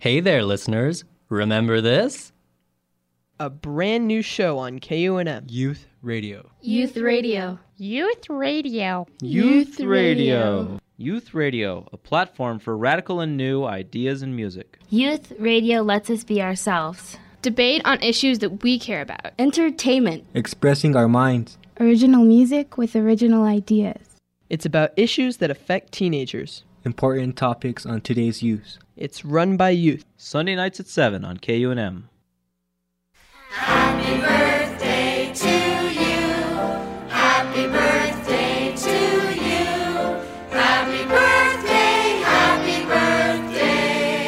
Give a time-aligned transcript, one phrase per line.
[0.00, 1.02] Hey there, listeners.
[1.28, 2.30] Remember this?
[3.40, 5.46] A brand new show on KUNM.
[5.48, 6.48] Youth Radio.
[6.60, 7.58] Youth Radio.
[7.78, 9.08] Youth Radio.
[9.20, 10.78] Youth Radio.
[10.98, 14.78] Youth Radio, a platform for radical and new ideas and music.
[14.88, 17.16] Youth Radio lets us be ourselves.
[17.42, 19.32] Debate on issues that we care about.
[19.36, 20.24] Entertainment.
[20.32, 21.58] Expressing our minds.
[21.80, 23.98] Original music with original ideas.
[24.48, 26.62] It's about issues that affect teenagers.
[26.84, 28.78] Important topics on today's youth.
[29.00, 30.04] It's run by youth.
[30.16, 32.08] Sunday nights at 7 on KUNM.
[33.52, 35.48] Happy birthday to
[35.94, 36.34] you.
[37.08, 38.90] Happy birthday to
[39.36, 40.18] you.
[40.50, 44.18] Happy birthday, happy birthday.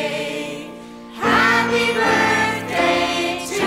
[1.16, 3.66] Happy birthday to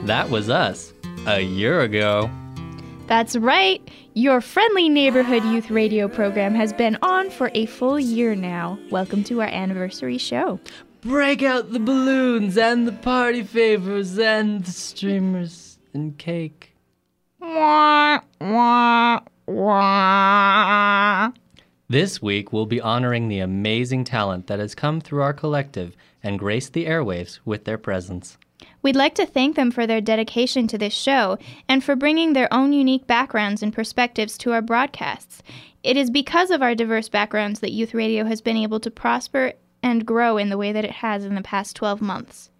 [0.00, 0.06] you.
[0.06, 0.92] That was us
[1.28, 2.28] a year ago.
[3.06, 3.80] That's right.
[4.16, 8.78] Your friendly neighborhood youth radio program has been on for a full year now.
[8.88, 10.60] Welcome to our anniversary show.
[11.00, 16.76] Break out the balloons and the party favors and the streamers and cake.
[17.40, 21.32] Wah, wah, wah.
[21.88, 26.38] This week, we'll be honoring the amazing talent that has come through our collective and
[26.38, 28.38] graced the airwaves with their presence.
[28.84, 32.52] We'd like to thank them for their dedication to this show and for bringing their
[32.52, 35.42] own unique backgrounds and perspectives to our broadcasts.
[35.82, 39.54] It is because of our diverse backgrounds that youth radio has been able to prosper
[39.82, 42.50] and grow in the way that it has in the past 12 months.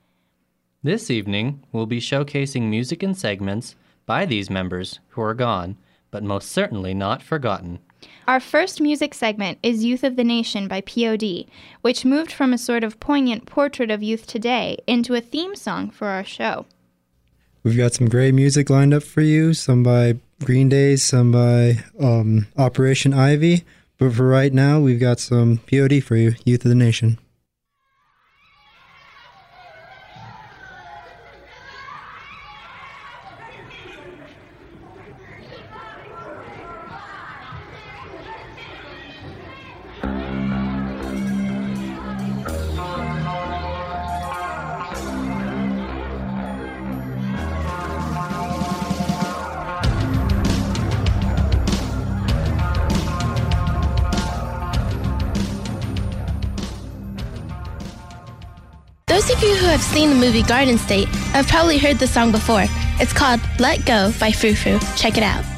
[0.82, 5.76] This evening, we'll be showcasing music and segments by these members who are gone,
[6.10, 7.80] but most certainly not forgotten.
[8.26, 11.46] Our first music segment is Youth of the Nation by POD,
[11.82, 15.90] which moved from a sort of poignant portrait of youth today into a theme song
[15.90, 16.66] for our show.
[17.62, 21.82] We've got some great music lined up for you, some by Green Day, some by
[21.98, 23.64] um, Operation Ivy.
[23.98, 27.18] But for right now, we've got some POD for you, Youth of the Nation.
[60.54, 62.66] Garden State have probably heard the song before.
[63.00, 64.78] It's called Let Go by Frou.
[64.94, 65.53] Check it out.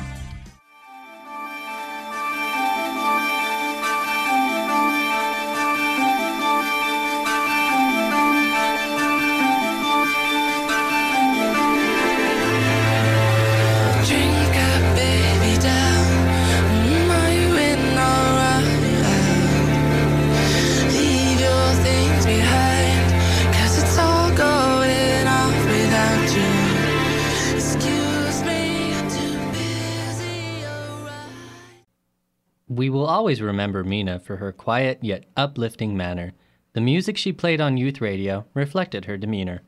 [33.67, 36.35] Remember Mina for her quiet yet uplifting manner.
[36.75, 39.63] The music she played on youth radio reflected her demeanor.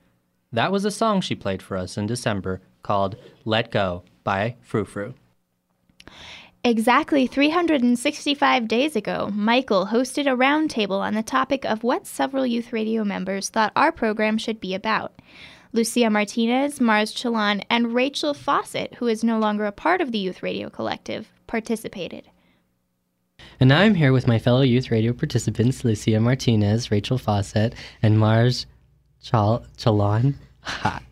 [0.52, 4.84] That was a song she played for us in December called Let Go by Frou
[4.84, 5.14] Frou.
[6.62, 12.72] Exactly 365 days ago, Michael hosted a roundtable on the topic of what several youth
[12.72, 15.20] radio members thought our program should be about.
[15.72, 20.18] Lucia Martinez, Mars Chalan, and Rachel Fawcett, who is no longer a part of the
[20.18, 22.28] Youth Radio Collective, participated.
[23.60, 28.18] And now I'm here with my fellow youth radio participants, Lucia Martinez, Rachel Fawcett, and
[28.18, 28.66] Mars
[29.22, 30.34] Chal- Chalon.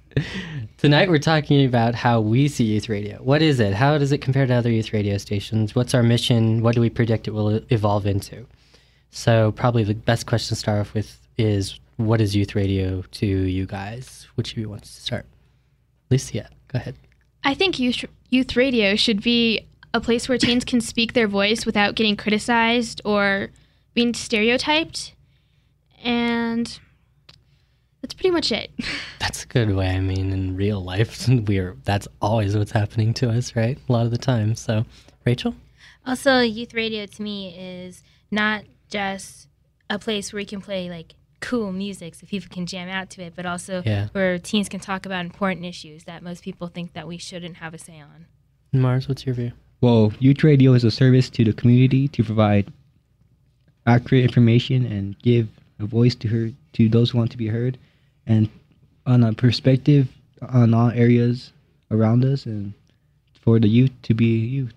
[0.78, 3.19] Tonight we're talking about how we see youth radio.
[3.19, 3.75] What is it?
[3.75, 5.75] How does it compare to other youth radio stations?
[5.75, 6.62] What's our mission?
[6.62, 8.47] What do we predict it will evolve into?
[9.10, 13.26] So, probably the best question to start off with is what is youth radio to
[13.26, 14.28] you guys?
[14.37, 15.26] Which of you wants to start?
[16.10, 16.94] Lucia, go ahead.
[17.43, 19.66] I think youth, youth radio should be
[19.97, 23.51] a place where teens can speak their voice without getting criticized or
[23.95, 25.15] being stereotyped.
[26.03, 26.79] And
[28.03, 28.70] that's pretty much it.
[29.19, 29.88] That's a good way.
[29.91, 33.76] I mean, in real life, we're that's always what's happening to us, right?
[33.88, 34.55] A lot of the time.
[34.55, 34.85] So,
[35.25, 35.55] Rachel?
[36.06, 39.49] Also, youth radio to me is not just
[39.91, 43.23] a place where you can play like cool music so people can jam out to
[43.23, 44.09] it, but also Yeah.
[44.12, 47.75] where teens can talk about important issues that most people think that we shouldn't have
[47.75, 48.26] a say on.
[48.73, 49.53] Mars, what's your view?
[49.81, 52.73] Well, youth radio is a service to the community to provide
[53.87, 57.78] accurate information and give a voice to her to those who want to be heard,
[58.26, 58.49] and
[59.06, 60.08] on a perspective
[60.43, 61.52] on all areas
[61.90, 62.73] around us, and
[63.40, 64.75] for the youth to be youth.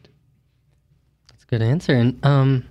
[1.31, 1.93] That's a good answer.
[1.93, 2.65] And um,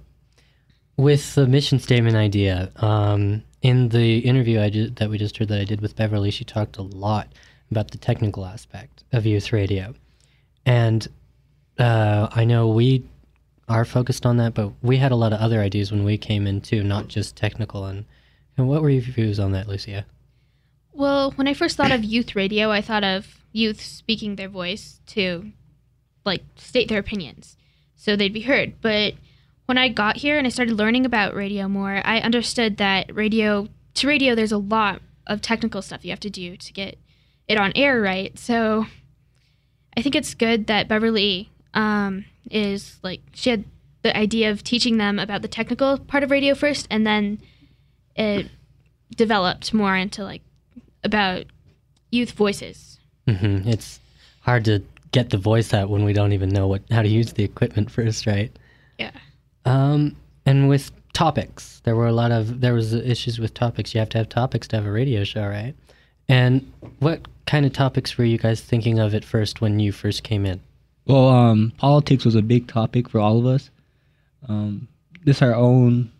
[0.97, 5.49] with the mission statement idea, um, in the interview I ju- that we just heard
[5.49, 7.29] that I did with Beverly, she talked a lot
[7.71, 9.95] about the technical aspect of youth radio,
[10.65, 11.09] and
[11.79, 13.05] uh, I know we
[13.69, 16.47] are focused on that, but we had a lot of other ideas when we came
[16.47, 17.87] in too, not just technical.
[17.87, 18.05] And,
[18.57, 20.07] and what were your views on that, Lucia?
[20.93, 25.01] Well, when I first thought of youth radio, I thought of youth speaking their voice
[25.07, 25.53] to
[26.25, 27.57] like state their opinions
[27.99, 28.81] so they'd be heard.
[28.81, 29.15] But
[29.67, 33.69] when I got here and I started learning about radio more, I understood that radio
[33.95, 36.97] to radio there's a lot of technical stuff you have to do to get
[37.49, 38.39] it on air right.
[38.39, 38.87] So
[39.97, 43.65] I think it's good that Beverly um, is like she had
[44.03, 47.41] the idea of teaching them about the technical part of radio first and then
[48.17, 48.47] it
[49.17, 50.43] developed more into like
[51.05, 51.47] about
[52.11, 52.99] youth voices.
[53.27, 53.69] Mm-hmm.
[53.69, 54.01] It's
[54.41, 54.83] hard to
[55.13, 57.91] get the voice out when we don't even know what how to use the equipment
[57.97, 58.51] first, right?
[58.99, 59.13] Yeah.
[59.65, 60.17] Um,
[60.47, 63.95] and with topics, there were a lot of there was issues with topics.
[63.95, 65.75] You have to have topics to have a radio show, right?
[66.29, 70.23] And what kind of topics were you guys thinking of at first when you first
[70.23, 70.61] came in?
[71.09, 73.71] Well, um, politics was a big topic for all of us.
[74.49, 74.89] Um,
[75.25, 76.13] this our own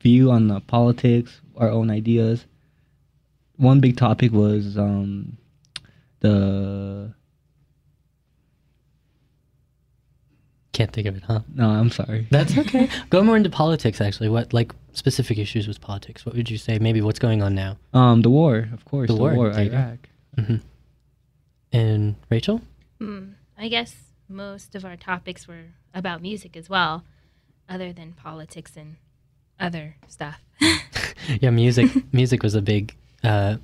[0.00, 2.46] view on the politics, our own ideas.
[3.56, 5.36] One big topic was um,
[6.20, 7.12] the.
[10.72, 11.40] Can't think of it, huh?
[11.54, 12.26] No, I'm sorry.
[12.30, 12.88] That's okay.
[13.08, 14.28] Go more into politics, actually.
[14.28, 16.26] What like specific issues with politics?
[16.26, 16.78] What would you say?
[16.78, 17.78] Maybe what's going on now?
[17.94, 19.08] Um, the war, of course.
[19.08, 19.76] The The, war, war, there you go.
[19.76, 19.98] Iraq.
[20.38, 20.56] hmm
[21.72, 22.60] And Rachel?
[23.00, 23.94] Hmm, I guess
[24.28, 27.04] most of our topics were about music as well,
[27.68, 28.96] other than politics and
[29.58, 30.40] other stuff.
[31.40, 33.56] yeah, music music was a big uh,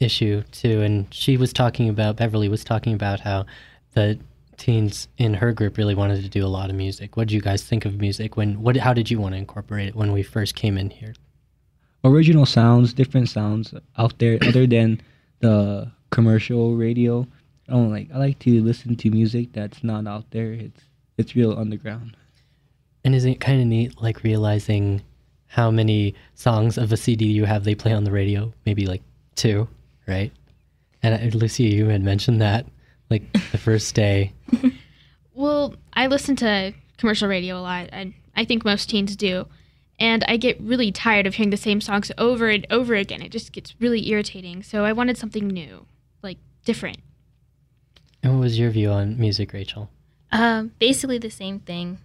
[0.00, 3.46] issue too, and she was talking about Beverly was talking about how
[3.94, 4.18] the
[4.56, 7.16] teens in her group really wanted to do a lot of music.
[7.16, 8.60] What did you guys think of music when?
[8.62, 8.76] What?
[8.76, 11.14] How did you want to incorporate it when we first came in here?
[12.04, 15.00] Original sounds, different sounds out there other than
[15.40, 17.26] the commercial radio.
[17.68, 18.08] I don't like.
[18.12, 20.52] I like to listen to music that's not out there.
[20.52, 20.80] It's
[21.16, 22.16] it's real underground.
[23.04, 25.02] And isn't it kind of neat, like realizing
[25.46, 28.52] how many songs of a CD you have they play on the radio?
[28.66, 29.02] Maybe like
[29.34, 29.68] two,
[30.06, 30.32] right?
[31.02, 32.66] And Lucia, you had mentioned that,
[33.10, 34.32] like the first day.
[35.38, 39.46] Well, I listen to commercial radio a lot, and I think most teens do.
[40.00, 43.22] And I get really tired of hearing the same songs over and over again.
[43.22, 44.64] It just gets really irritating.
[44.64, 45.86] So I wanted something new,
[46.24, 46.98] like different.
[48.22, 49.90] And what was your view on music, Rachel?
[50.32, 51.98] Um, basically the same thing.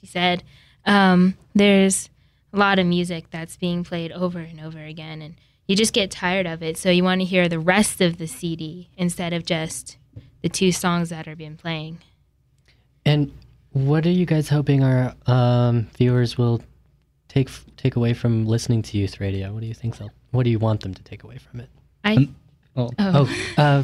[0.00, 0.42] She said,
[0.84, 2.08] um, there's
[2.52, 5.34] a lot of music that's being played over and over again, and
[5.66, 6.76] you just get tired of it.
[6.76, 9.96] So you want to hear the rest of the CD instead of just
[10.42, 11.98] the two songs that are being playing.
[13.04, 13.32] And
[13.72, 16.62] what are you guys hoping our um, viewers will
[17.28, 19.52] take take away from listening to youth radio?
[19.52, 20.10] What do you think they'll?
[20.30, 21.68] What do you want them to take away from it?
[22.04, 22.28] I
[22.76, 23.82] Oh, Oh, uh,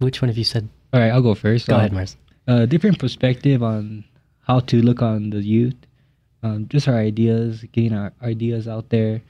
[0.00, 0.68] which one of you said?
[0.92, 1.10] all right.
[1.12, 1.68] I'll go first.
[1.68, 2.16] Go Um, ahead, Mars.
[2.48, 4.04] A different perspective on
[4.40, 5.76] how to look on the youth.
[6.42, 9.22] Um, just our ideas, getting our ideas out there,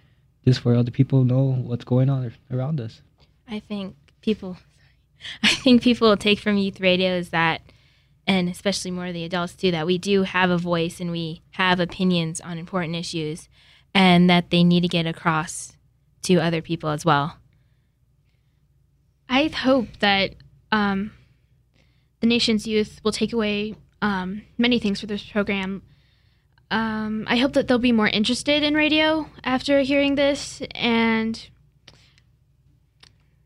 [0.45, 3.03] just for other people know what's going on around us.
[3.49, 4.57] I think people,
[5.43, 7.61] I think people will take from youth radio is that,
[8.27, 11.81] and especially more the adults too, that we do have a voice and we have
[11.81, 13.49] opinions on important issues,
[13.93, 15.73] and that they need to get across
[16.23, 17.37] to other people as well.
[19.29, 20.35] I hope that
[20.73, 21.13] um,
[22.21, 25.83] the nation's youth will take away um, many things for this program.
[26.71, 31.49] Um, I hope that they'll be more interested in radio after hearing this, and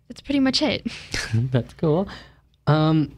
[0.09, 0.87] that's pretty much it.
[1.35, 2.09] That's cool.
[2.67, 3.17] Um,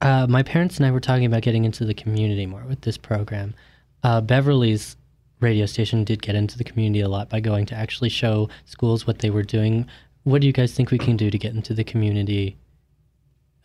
[0.00, 2.96] uh, my parents and I were talking about getting into the community more with this
[2.96, 3.54] program.
[4.02, 4.96] Uh, Beverly's
[5.40, 9.06] radio station did get into the community a lot by going to actually show schools
[9.06, 9.86] what they were doing.
[10.24, 12.56] What do you guys think we can do to get into the community?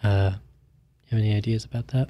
[0.04, 0.34] Uh,
[1.08, 2.10] you have any ideas about that?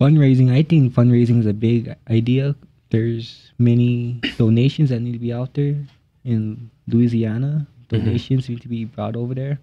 [0.00, 0.52] Fundraising.
[0.52, 2.56] I think fundraising is a big idea.
[2.90, 5.76] There's many donations that need to be out there
[6.24, 7.66] in Louisiana.
[7.88, 9.58] Donations need to be brought over there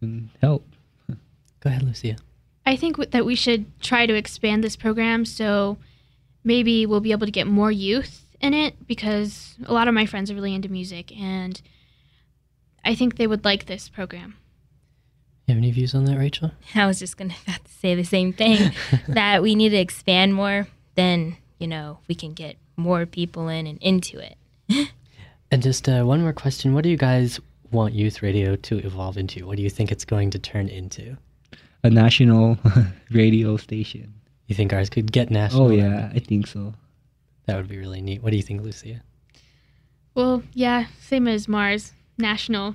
[0.00, 0.64] and help.
[1.60, 2.16] Go ahead, Lucia.
[2.64, 5.78] I think w- that we should try to expand this program so
[6.44, 10.06] maybe we'll be able to get more youth in it because a lot of my
[10.06, 11.60] friends are really into music and
[12.84, 14.36] I think they would like this program.
[15.46, 16.50] You have any views on that, Rachel?
[16.74, 18.72] I was just gonna about to say the same thing
[19.08, 20.66] that we need to expand more.
[20.94, 24.36] Then you know we can get more people in and into it.
[25.48, 27.38] And just uh, one more question: What do you guys
[27.70, 29.46] want youth radio to evolve into?
[29.46, 31.16] What do you think it's going to turn into?
[31.84, 32.58] A national
[33.12, 34.12] radio station.
[34.48, 35.66] You think ours could get national?
[35.66, 36.74] Oh yeah, I think so.
[37.46, 38.24] That would be really neat.
[38.24, 39.02] What do you think, Lucia?
[40.16, 41.92] Well, yeah, same as Mars.
[42.18, 42.74] National.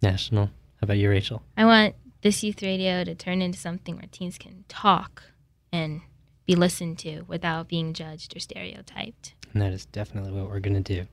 [0.00, 0.48] National.
[0.84, 1.42] How about you, Rachel?
[1.56, 5.22] I want this youth radio to turn into something where teens can talk
[5.72, 6.02] and
[6.44, 9.32] be listened to without being judged or stereotyped.
[9.54, 11.06] And that is definitely what we're going to do.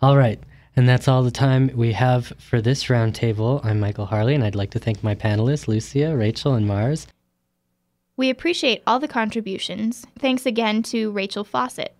[0.00, 0.38] All right.
[0.76, 3.60] And that's all the time we have for this roundtable.
[3.64, 7.08] I'm Michael Harley, and I'd like to thank my panelists, Lucia, Rachel, and Mars.
[8.16, 10.06] We appreciate all the contributions.
[10.20, 11.96] Thanks again to Rachel Fawcett.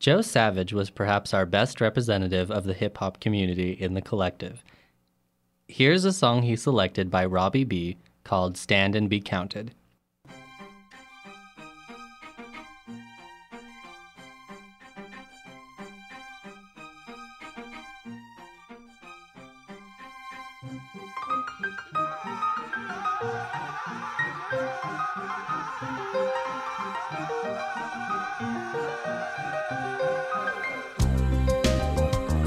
[0.00, 4.64] Joe Savage was perhaps our best representative of the hip hop community in the collective.
[5.70, 9.74] Here's a song he selected by Robbie B called Stand and Be Counted.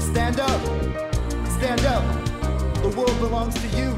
[0.00, 0.51] Stand up.
[3.32, 3.88] Belongs to you.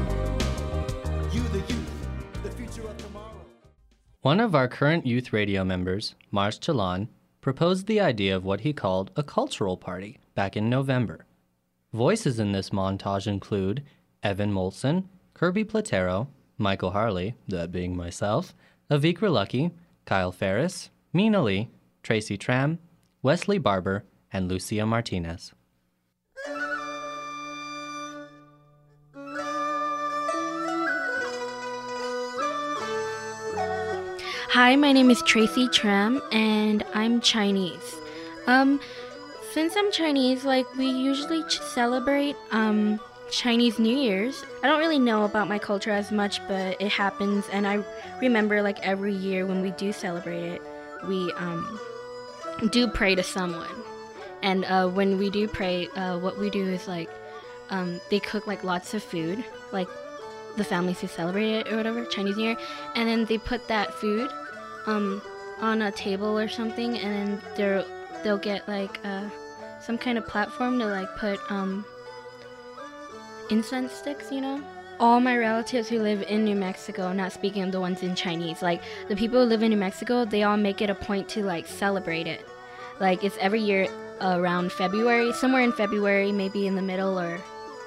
[1.33, 1.91] You, the youth,
[2.41, 3.45] the future of tomorrow.
[4.21, 7.09] One of our current youth radio members, Mars Chalan,
[7.41, 11.25] proposed the idea of what he called a cultural party back in November.
[11.91, 13.83] Voices in this montage include
[14.23, 16.27] Evan Molson, Kirby Platero,
[16.57, 18.55] Michael Harley, that being myself,
[18.89, 19.71] Avik Lucky,
[20.05, 21.67] Kyle Ferris, Mina Lee,
[22.03, 22.79] Tracy Tram,
[23.21, 25.51] Wesley Barber, and Lucia Martinez.
[34.55, 37.93] Hi, my name is Tracy Tram, and I'm Chinese.
[38.47, 38.79] Um,
[39.51, 42.97] since I'm Chinese, like we usually ch- celebrate um
[43.29, 44.45] Chinese New Year's.
[44.63, 47.83] I don't really know about my culture as much, but it happens, and I
[48.21, 50.61] remember like every year when we do celebrate it,
[51.05, 51.77] we um
[52.71, 53.83] do pray to someone,
[54.41, 57.09] and uh, when we do pray, uh, what we do is like
[57.71, 59.43] um they cook like lots of food,
[59.73, 59.89] like
[60.55, 62.57] the families who celebrate it or whatever Chinese New Year,
[62.95, 64.31] and then they put that food
[64.87, 65.21] um
[65.59, 67.85] on a table or something, and then they'll
[68.23, 69.23] they'll get like uh,
[69.79, 71.85] some kind of platform to like put um
[73.49, 74.61] incense sticks, you know.
[74.97, 78.61] All my relatives who live in New Mexico, not speaking of the ones in Chinese,
[78.61, 81.43] like the people who live in New Mexico, they all make it a point to
[81.43, 82.47] like celebrate it.
[82.99, 83.89] Like it's every year
[84.21, 87.37] around February, somewhere in February, maybe in the middle or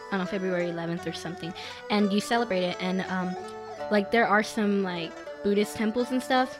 [0.09, 1.53] I don't know, February 11th or something.
[1.91, 3.35] And you celebrate it and um
[3.91, 5.13] like there are some like
[5.43, 6.59] Buddhist temples and stuff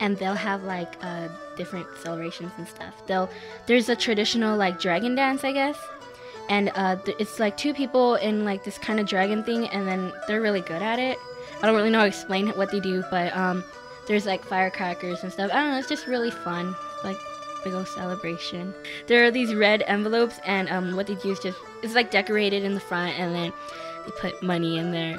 [0.00, 2.94] and they'll have like uh, different celebrations and stuff.
[3.06, 3.28] They'll
[3.66, 5.78] there's a traditional like dragon dance, I guess,
[6.48, 9.86] and uh, th- it's like two people in like this kind of dragon thing, and
[9.86, 11.18] then they're really good at it.
[11.62, 13.64] I don't really know how to explain what they do, but um,
[14.06, 15.50] there's like firecrackers and stuff.
[15.52, 15.78] I don't know.
[15.78, 17.16] It's just really fun, like
[17.64, 18.74] big old celebration.
[19.06, 22.62] There are these red envelopes, and um, what they do is just it's like decorated
[22.62, 23.52] in the front, and then
[24.04, 25.18] they put money in there.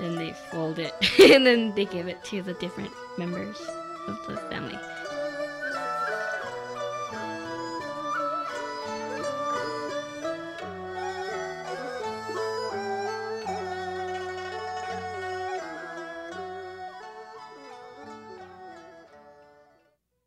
[0.00, 3.64] Then they fold it, and then they give it to the different members
[4.06, 4.78] of the family.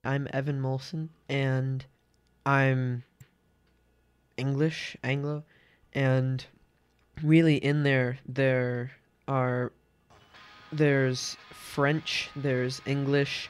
[0.03, 1.85] I'm Evan Molson, and
[2.45, 3.03] I'm
[4.37, 5.43] English, Anglo,
[5.93, 6.45] and
[7.21, 8.91] really in there there
[9.27, 9.71] are
[10.71, 13.49] there's French, there's English,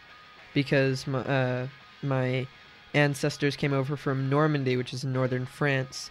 [0.57, 1.67] because my uh,
[2.01, 2.47] my
[2.95, 6.09] ancestors came over from Normandy, which is in northern France,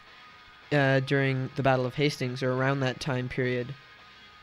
[0.70, 3.74] uh, during the Battle of Hastings or around that time period,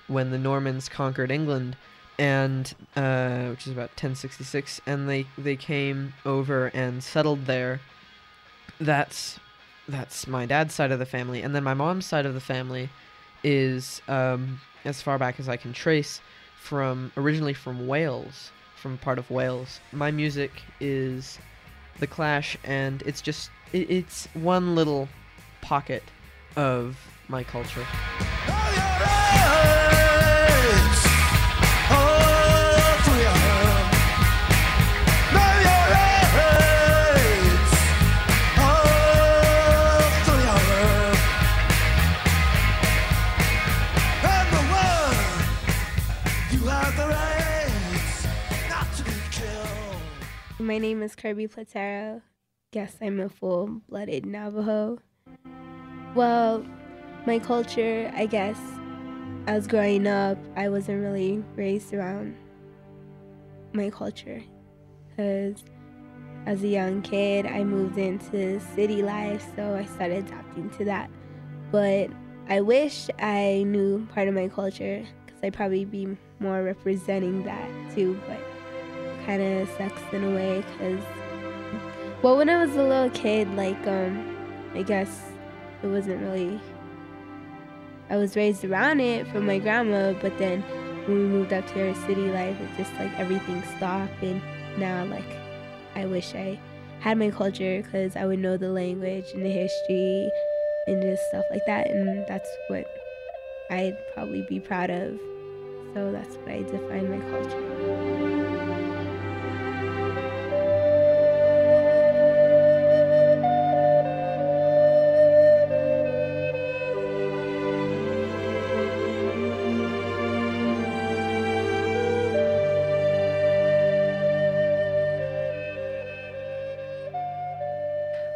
[0.10, 1.77] when the Normans conquered England,
[2.19, 7.79] and uh, which is about 1066, and they they came over and settled there.
[8.81, 9.39] That's
[9.88, 12.89] that's my dad's side of the family, and then my mom's side of the family
[13.41, 16.19] is um, as far back as I can trace
[16.60, 18.51] from originally from Wales,
[18.84, 19.80] from part of Wales.
[19.94, 21.40] My music is
[22.00, 25.08] the Clash, and it's just it, it's one little
[25.62, 26.04] pocket
[26.58, 26.98] of
[27.30, 27.88] my culture.
[50.63, 52.22] My name is Kirby Platero.
[52.72, 54.98] Guess I'm a full blooded Navajo.
[56.15, 56.65] Well,
[57.27, 58.58] my culture, I guess,
[59.46, 62.38] as growing up, I wasn't really raised around
[63.74, 64.41] my culture.
[65.10, 65.65] Because
[66.46, 71.10] as a young kid, I moved into city life, so I started adapting to that.
[71.74, 72.10] But
[72.48, 77.70] I wish I knew part of my culture because I'd probably be more representing that
[77.93, 78.17] too.
[78.29, 78.39] But
[79.25, 81.03] kind of sucks in a way because,
[82.22, 84.38] well, when I was a little kid, like, um,
[84.74, 85.22] I guess
[85.82, 86.60] it wasn't really.
[88.10, 90.62] I was raised around it from my grandma, but then
[91.06, 94.42] when we moved up to our city life, it just like everything stopped, and
[94.77, 95.25] now like
[95.96, 96.60] I wish I
[97.00, 100.32] had my culture because I would know the language and the history
[100.88, 102.86] and just stuff like that, and that's what
[103.70, 105.20] I'd probably be proud of.
[105.94, 108.02] So that's what I define my culture.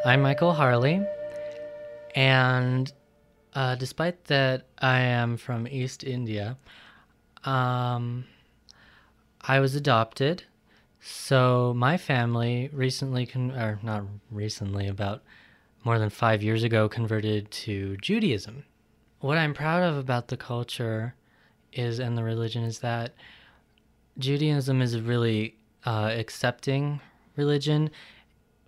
[0.08, 1.06] I'm Michael Harley,
[2.16, 2.90] and
[3.54, 6.56] uh, despite that I am from East India,
[7.44, 8.24] um,
[9.42, 10.46] I was adopted.
[11.02, 15.24] So my family recently, con- or not recently, about
[15.84, 18.64] more than five years ago, converted to Judaism.
[19.20, 21.16] What I'm proud of about the culture
[21.74, 23.14] is and the religion is that
[24.18, 27.02] Judaism is a really uh, accepting
[27.36, 27.90] religion.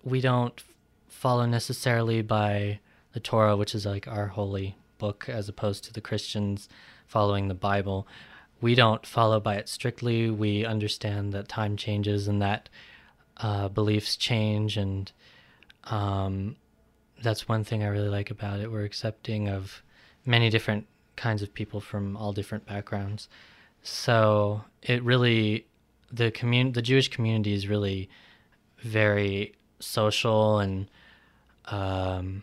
[0.04, 0.62] We don't
[1.10, 2.80] follow necessarily by
[3.12, 6.68] the Torah, which is like our holy book, as opposed to the Christians
[7.06, 8.06] following the Bible.
[8.60, 10.30] We don't follow by it strictly.
[10.30, 12.68] We understand that time changes and that
[13.38, 15.10] uh, beliefs change, and
[15.84, 16.56] um,
[17.22, 18.70] that's one thing I really like about it.
[18.70, 19.82] We're accepting of
[20.24, 20.86] many different
[21.16, 23.28] kinds of people from all different backgrounds.
[23.82, 25.66] So it really,
[26.12, 28.08] the commun- the Jewish community is really
[28.78, 30.88] very social and
[31.70, 32.42] um,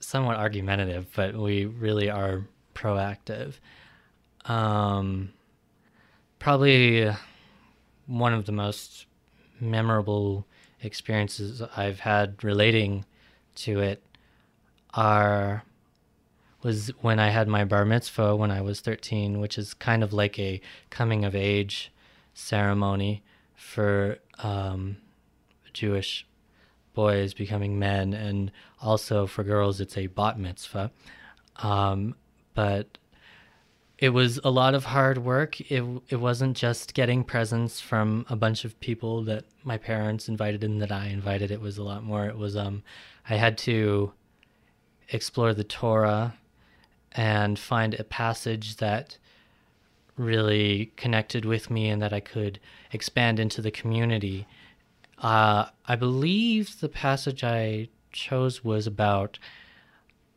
[0.00, 3.54] somewhat argumentative, but we really are proactive.
[4.44, 5.32] Um,
[6.38, 7.10] probably
[8.06, 9.06] one of the most
[9.60, 10.46] memorable
[10.82, 13.04] experiences I've had relating
[13.56, 14.02] to it
[14.94, 15.64] are
[16.62, 20.12] was when I had my bar mitzvah when I was 13, which is kind of
[20.12, 21.92] like a coming of age
[22.34, 23.22] ceremony
[23.54, 24.96] for um,
[25.72, 26.26] Jewish
[26.98, 28.50] boys becoming men, and
[28.82, 30.90] also for girls, it's a bat mitzvah.
[31.62, 32.16] Um,
[32.54, 32.98] but
[33.98, 35.60] it was a lot of hard work.
[35.60, 40.64] It it wasn't just getting presents from a bunch of people that my parents invited
[40.64, 41.52] and that I invited.
[41.52, 42.26] It was a lot more.
[42.26, 42.82] It was um,
[43.30, 44.10] I had to
[45.10, 46.34] explore the Torah
[47.12, 49.18] and find a passage that
[50.16, 52.58] really connected with me and that I could
[52.92, 54.48] expand into the community.
[55.18, 59.38] Uh, I believe the passage I chose was about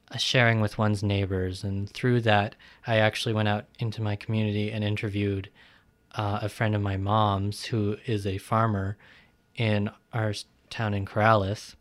[0.10, 2.56] uh, sharing with one's neighbors, and through that,
[2.88, 5.50] I actually went out into my community and interviewed
[6.16, 8.98] uh, a friend of my mom's who is a farmer
[9.56, 10.34] in our
[10.70, 11.76] town in Corrales,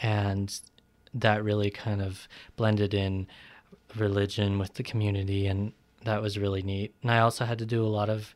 [0.00, 0.60] and
[1.12, 3.26] that really kind of blended in
[3.96, 5.72] religion with the community, and
[6.04, 6.94] that was really neat.
[7.02, 8.34] And I also had to do a lot of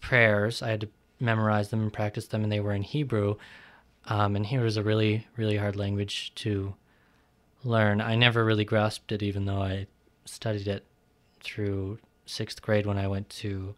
[0.00, 0.62] prayers.
[0.62, 0.88] I had to
[1.22, 3.36] memorize them and practice them, and they were in Hebrew.
[4.06, 6.74] Um, and Hebrew is a really, really hard language to
[7.64, 8.00] learn.
[8.00, 9.86] I never really grasped it, even though I
[10.24, 10.84] studied it
[11.40, 13.74] through sixth grade when I went to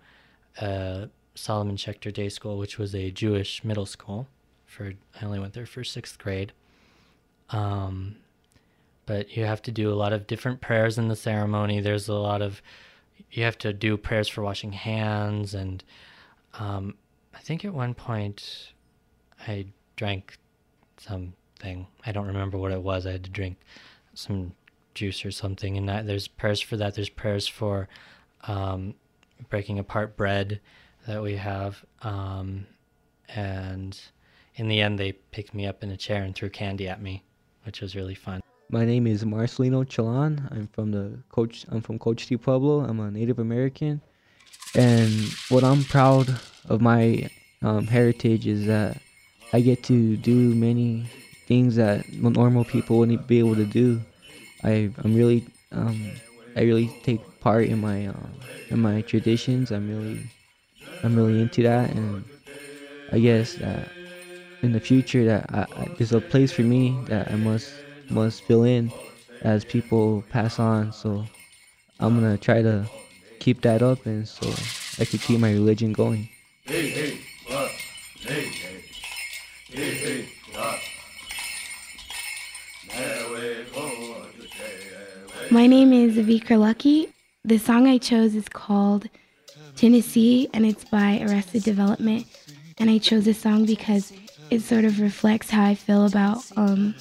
[0.61, 4.27] uh, Solomon Schechter Day School, which was a Jewish middle school.
[4.67, 6.53] For I only went there for sixth grade.
[7.51, 8.17] Um,
[9.07, 11.81] but you have to do a lot of different prayers in the ceremony.
[11.81, 12.63] There's a lot of
[13.31, 15.85] you have to do prayers for washing hands, and
[16.59, 16.95] um,
[17.45, 18.73] think at one point
[19.47, 20.39] I drank
[20.97, 21.87] something.
[22.07, 23.07] I don't remember what it was.
[23.07, 23.59] I had to drink
[24.15, 24.53] some
[24.95, 26.95] juice or something, and there's prayers for that.
[26.95, 27.89] There's prayers for
[28.49, 28.95] um,
[29.51, 30.61] breaking apart bread
[31.07, 32.67] that we have, um,
[33.29, 34.01] and
[34.57, 37.23] in the end, they picked me up in a chair and threw candy at me,
[37.65, 38.41] which was really fun.
[38.71, 40.51] My name is Marcelino Chalan.
[40.51, 41.67] I'm from the coach.
[41.69, 42.81] I'm from Cochiti Pueblo.
[42.81, 44.01] I'm a Native American,
[44.75, 45.11] and
[45.49, 46.29] what I'm proud
[46.69, 47.29] of my
[47.63, 48.99] um, heritage is that
[49.53, 51.07] I get to do many
[51.47, 54.01] things that normal people wouldn't be able to do.
[54.63, 56.11] I I'm really um,
[56.57, 58.27] I really take part in my uh,
[58.71, 59.71] in my traditions.
[59.71, 60.19] I'm really
[61.03, 62.25] I'm really into that, and
[63.13, 63.93] I guess that
[64.63, 67.75] in the future that I, I, there's a place for me that I must
[68.11, 68.91] must fill in
[69.43, 70.93] as people pass on.
[70.93, 71.25] So
[72.01, 72.89] I'm gonna try to
[73.39, 74.49] keep that up and so
[75.01, 76.29] I could keep my religion going.
[85.51, 87.09] My name is Vikra Lucky.
[87.45, 89.09] The song I chose is called
[89.77, 92.27] Tennessee and it's by Arrested Development.
[92.79, 94.13] And I chose this song because
[94.51, 96.95] it sort of reflects how I feel about um,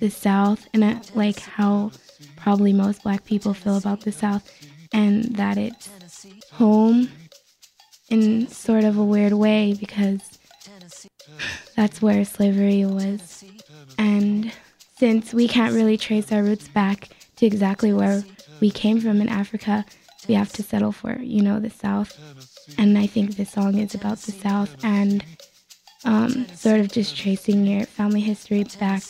[0.00, 1.92] the South and uh, like how
[2.36, 4.50] probably most black people feel about the South
[4.92, 5.88] and that it's
[6.52, 7.10] home
[8.08, 10.38] in sort of a weird way because
[11.76, 13.44] that's where slavery was.
[13.98, 14.52] And
[14.96, 18.22] since we can't really trace our roots back to exactly where
[18.60, 19.84] we came from in Africa,
[20.28, 22.18] we have to settle for, you know, the South.
[22.78, 25.24] And I think this song is about the South and
[26.04, 29.02] um, sort of just tracing your family history back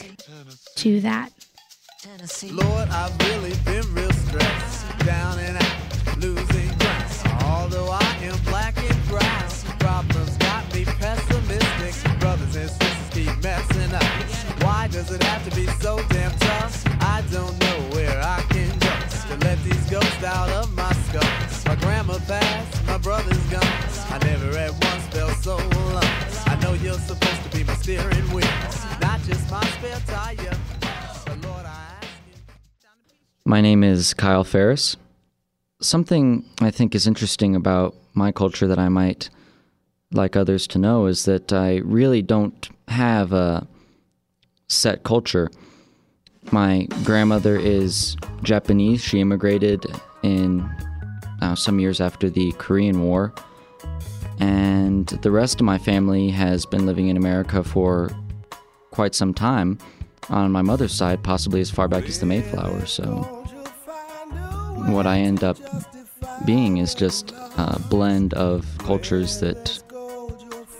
[0.76, 1.32] to that.
[2.50, 2.88] Lord,
[15.00, 16.84] does it have to be so damn tough?
[17.00, 21.22] I don't know where I can to let these ghosts out of my skull.
[21.64, 23.62] My grandma passed, my brother's gone.
[23.64, 26.04] I never at once felt so alone.
[26.44, 28.44] I know you're supposed to be my steering wheel,
[29.00, 30.58] not just my spare tire.
[33.46, 34.98] My name is Kyle Ferris.
[35.80, 39.30] Something I think is interesting about my culture that I might
[40.12, 43.66] like others to know is that I really don't have a
[44.70, 45.50] set culture.
[46.52, 49.02] My grandmother is Japanese.
[49.02, 49.84] She immigrated
[50.22, 50.60] in
[51.42, 53.34] uh, some years after the Korean War.
[54.38, 58.10] And the rest of my family has been living in America for
[58.90, 59.78] quite some time.
[60.28, 62.86] On my mother's side, possibly as far back as the Mayflower.
[62.86, 63.04] So,
[64.86, 65.58] what I end up
[66.46, 69.82] being is just a blend of cultures that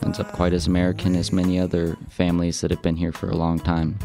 [0.03, 3.35] ends up quite as American as many other families that have been here for a
[3.35, 3.97] long time.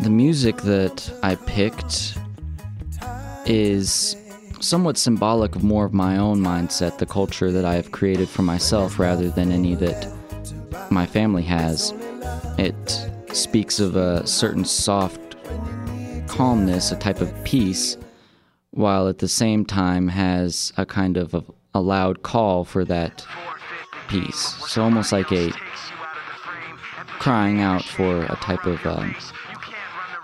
[0.00, 2.16] The music that I picked
[3.46, 4.16] is
[4.60, 8.42] somewhat symbolic of more of my own mindset, the culture that I have created for
[8.42, 10.12] myself rather than any that
[10.90, 11.92] my family has.
[12.58, 15.20] It speaks of a certain soft
[16.28, 17.96] calmness, a type of peace,
[18.72, 21.42] while at the same time has a kind of a,
[21.74, 23.26] a loud call for that
[24.08, 24.54] peace.
[24.68, 25.50] So almost like a
[27.18, 29.14] crying out for a type of um,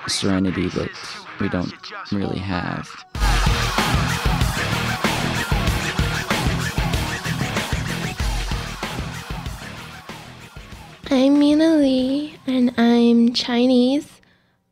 [0.08, 0.90] serenity that
[1.40, 1.72] we don't
[2.12, 2.88] really have.
[11.08, 14.20] I'm Mina Lee, and I'm Chinese.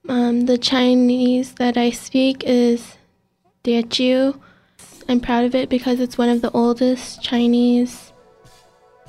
[0.09, 2.97] Um, the Chinese that I speak is
[3.65, 4.39] Teochew.
[5.09, 8.13] I'm proud of it because it's one of the oldest Chinese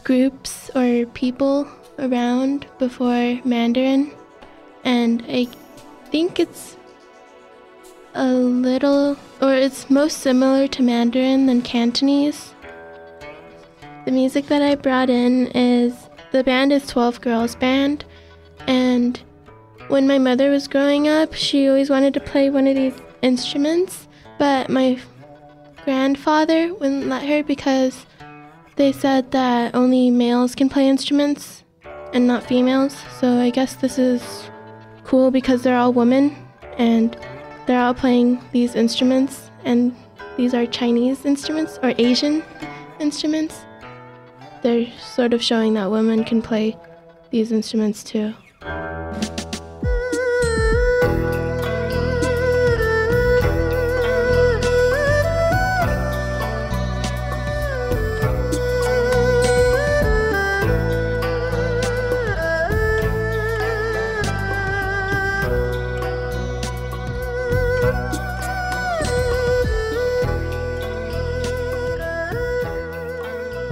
[0.06, 1.68] groups or people
[2.00, 4.12] around before Mandarin,
[4.86, 5.48] and I
[6.12, 6.78] think it's
[8.14, 12.54] a little, or it's most similar to Mandarin than Cantonese.
[14.06, 18.06] The music that I brought in is the band is 12 Girls Band,
[18.68, 19.20] and
[19.90, 24.05] when my mother was growing up, she always wanted to play one of these instruments,
[24.38, 25.00] but my
[25.84, 28.06] grandfather wouldn't let her because
[28.76, 31.64] they said that only males can play instruments
[32.14, 32.96] and not females.
[33.20, 34.50] So I guess this is
[35.04, 36.36] cool because they're all women
[36.78, 37.18] and
[37.66, 39.96] they're all playing these instruments, and
[40.38, 42.44] these are Chinese instruments or Asian
[43.00, 43.66] instruments.
[44.62, 46.78] They're sort of showing that women can play
[47.32, 48.34] these instruments too.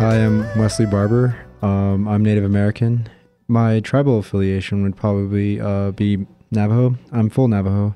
[0.03, 1.33] I am Wesley Barber.
[1.61, 3.07] Um, I'm Native American.
[3.47, 6.97] My tribal affiliation would probably uh, be Navajo.
[7.13, 7.95] I'm full Navajo.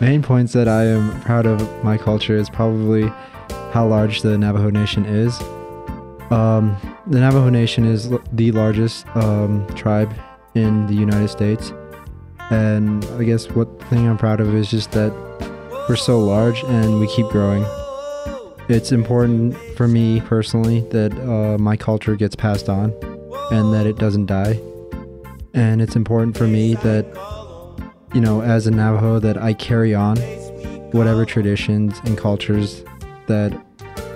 [0.00, 3.06] Main points that I am proud of my culture is probably
[3.70, 5.40] how large the Navajo Nation is.
[6.32, 10.12] Um, the Navajo Nation is the largest um, tribe
[10.56, 11.72] in the United States,
[12.50, 15.12] and I guess what thing I'm proud of is just that
[15.88, 17.64] we're so large and we keep growing.
[18.66, 22.94] It's important for me personally that uh, my culture gets passed on
[23.50, 24.58] and that it doesn't die.
[25.52, 27.04] And it's important for me that,
[28.14, 30.16] you know, as a Navajo, that I carry on
[30.92, 32.82] whatever traditions and cultures
[33.26, 33.52] that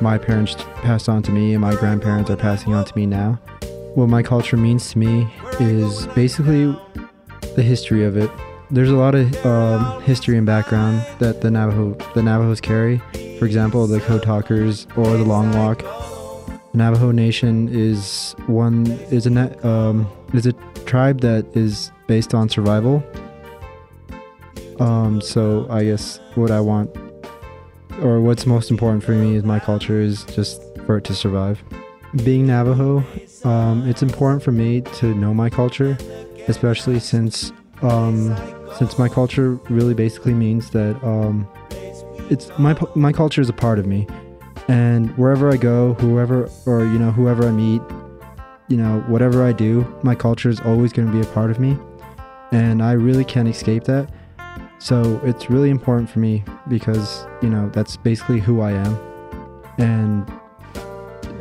[0.01, 3.33] my parents passed on to me and my grandparents are passing on to me now.
[3.95, 5.29] What my culture means to me
[5.61, 6.75] is basically
[7.55, 8.31] the history of it
[8.70, 12.98] there's a lot of um, history and background that the Navajo the Navajos carry.
[13.38, 15.78] For example, the Code Talkers or the Long Walk.
[16.72, 20.52] The Navajo Nation is one is a um, is a
[20.85, 23.02] tribe that is based on survival.
[24.81, 26.90] Um, so I guess what I want
[28.02, 31.62] or what's most important for me is my culture is just for it to survive.
[32.24, 33.04] Being Navajo,
[33.44, 35.98] um, it's important for me to know my culture,
[36.46, 37.52] especially since
[37.83, 38.35] um,
[38.76, 41.48] since my culture really basically means that um,
[42.31, 44.07] it's my my culture is a part of me,
[44.68, 47.83] and wherever I go, whoever or you know whoever I meet,
[48.68, 51.59] you know whatever I do, my culture is always going to be a part of
[51.59, 51.76] me,
[52.52, 54.11] and I really can't escape that.
[54.78, 58.98] So it's really important for me because you know that's basically who I am,
[59.78, 60.31] and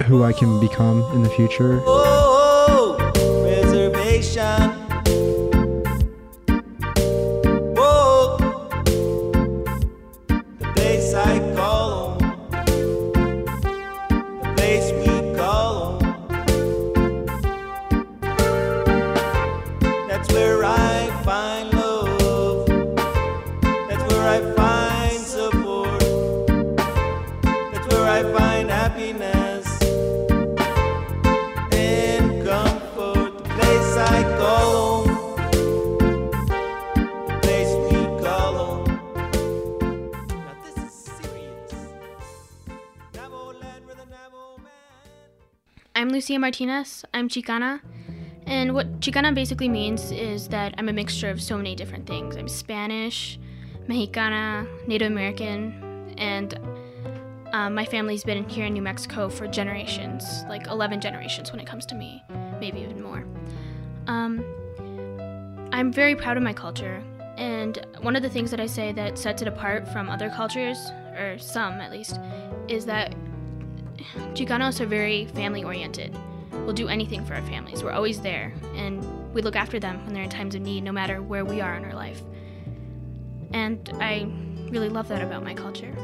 [0.03, 1.81] who I can become in the future.
[46.47, 47.03] Martinez.
[47.13, 47.81] I'm Chicana.
[48.45, 52.37] And what Chicana basically means is that I'm a mixture of so many different things.
[52.37, 53.37] I'm Spanish,
[53.89, 56.57] Mexicana, Native American, and
[57.51, 61.67] um, my family's been here in New Mexico for generations like 11 generations when it
[61.67, 62.23] comes to me,
[62.61, 63.25] maybe even more.
[64.07, 64.41] Um,
[65.73, 67.03] I'm very proud of my culture.
[67.35, 70.77] And one of the things that I say that sets it apart from other cultures,
[71.19, 72.21] or some at least,
[72.69, 73.13] is that
[74.33, 76.17] Chicanos are very family oriented.
[76.67, 77.81] We'll do anything for our families.
[77.81, 80.91] We're always there, and we look after them when they're in times of need, no
[80.91, 82.21] matter where we are in our life.
[83.53, 84.29] And I
[84.69, 85.95] really love that about my culture.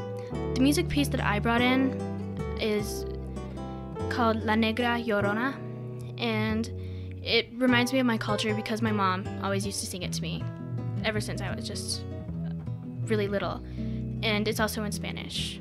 [0.54, 2.00] The music piece that I brought in
[2.58, 3.04] is
[4.08, 5.54] called La Negra Llorona,
[6.18, 6.70] and
[7.22, 10.22] it reminds me of my culture because my mom always used to sing it to
[10.22, 10.42] me
[11.04, 12.04] ever since I was just
[13.02, 13.62] really little.
[14.22, 15.60] And it's also in Spanish.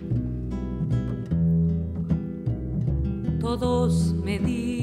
[3.41, 4.82] Todos me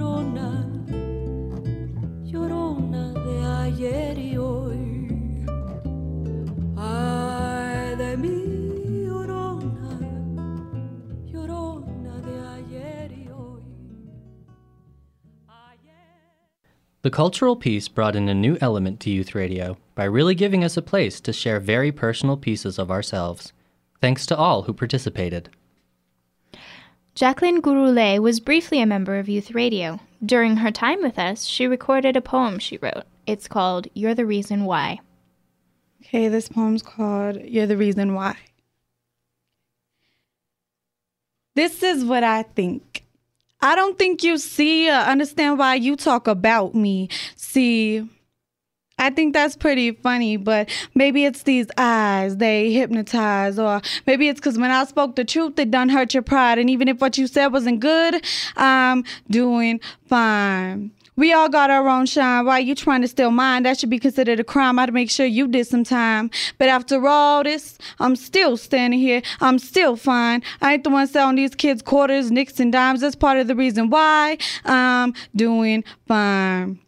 [0.00, 0.64] llorona,
[2.24, 5.44] llorona de ayer y hoy.
[6.76, 9.98] Ay, de mi llorona,
[11.26, 13.62] llorona de ayer y hoy.
[17.02, 20.78] The cultural piece brought in a new element to youth radio by really giving us
[20.78, 23.52] a place to share very personal pieces of ourselves.
[24.00, 25.50] Thanks to all who participated.
[27.14, 30.00] Jacqueline Gouroulet was briefly a member of Youth Radio.
[30.24, 33.04] During her time with us, she recorded a poem she wrote.
[33.26, 35.00] It's called You're the Reason Why.
[36.02, 38.36] Okay, this poem's called You're the Reason Why.
[41.54, 43.04] This is what I think.
[43.60, 47.08] I don't think you see or understand why you talk about me.
[47.36, 48.08] See,
[49.00, 54.38] I think that's pretty funny, but maybe it's these eyes, they hypnotize, or maybe it's
[54.38, 56.58] because when I spoke the truth, it done hurt your pride.
[56.58, 58.22] And even if what you said wasn't good,
[58.56, 60.92] I'm doing fine.
[61.16, 62.44] We all got our own shine.
[62.44, 63.62] Why you trying to steal mine?
[63.62, 64.78] That should be considered a crime.
[64.78, 66.30] I'd make sure you did some time.
[66.58, 69.22] But after all this, I'm still standing here.
[69.40, 70.42] I'm still fine.
[70.60, 73.00] I ain't the one selling these kids quarters, nicks, and dimes.
[73.00, 76.78] That's part of the reason why I'm doing fine.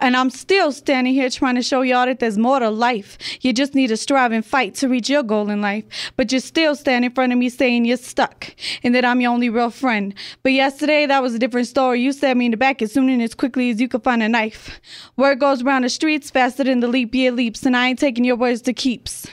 [0.00, 3.18] And I'm still standing here trying to show y'all that there's more to life.
[3.40, 5.84] You just need to strive and fight to reach your goal in life.
[6.16, 9.32] But you're still standing in front of me saying you're stuck and that I'm your
[9.32, 10.14] only real friend.
[10.42, 12.00] But yesterday, that was a different story.
[12.00, 14.22] You stabbed me in the back as soon and as quickly as you could find
[14.22, 14.80] a knife.
[15.16, 18.24] Word goes around the streets faster than the leap year leaps, and I ain't taking
[18.24, 19.26] your words to keeps.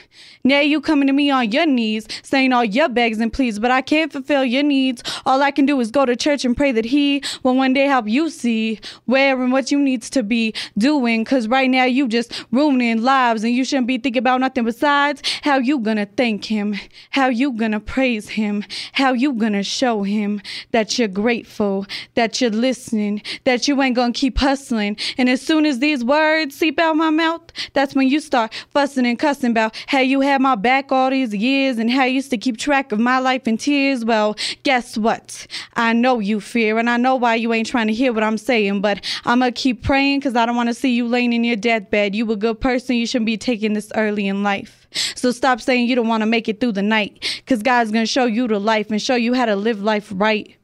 [0.46, 3.72] Now you coming to me on your knees, saying all your begs and pleas, but
[3.72, 5.02] I can't fulfill your needs.
[5.26, 7.86] All I can do is go to church and pray that He will one day
[7.86, 11.24] help you see where and what you needs to be doing.
[11.24, 15.22] Cause right now you just ruining lives and you shouldn't be thinking about nothing besides
[15.42, 16.74] how you gonna thank Him,
[17.10, 20.40] how you gonna praise Him, how you gonna show Him
[20.72, 24.96] that you're grateful, that you're listening, that you ain't gonna keep hustling.
[25.18, 27.42] And as soon as these words seep out my mouth,
[27.72, 31.34] that's when you start fussing and cussing about how you had my back all these
[31.34, 34.04] years and how you used to keep track of my life in tears.
[34.04, 35.46] Well, guess what?
[35.74, 38.38] I know you fear and I know why you ain't trying to hear what I'm
[38.38, 41.44] saying, but I'm gonna keep praying because I don't want to see you laying in
[41.44, 42.14] your deathbed.
[42.14, 42.96] You a good person.
[42.96, 44.88] You shouldn't be taking this early in life.
[45.14, 48.06] So stop saying you don't want to make it through the night because God's gonna
[48.06, 50.56] show you the life and show you how to live life right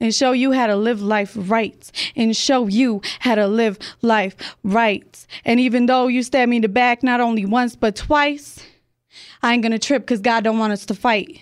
[0.00, 4.36] and show you how to live life right and show you how to live life
[4.64, 5.26] right.
[5.44, 8.64] And even though you stab me in the back not only once but twice,
[9.42, 11.40] I ain't gonna trip because God don't want us to fight.